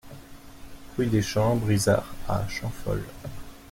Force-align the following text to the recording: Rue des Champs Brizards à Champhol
Rue 0.97 1.05
des 1.05 1.21
Champs 1.21 1.57
Brizards 1.57 2.15
à 2.27 2.47
Champhol 2.47 3.03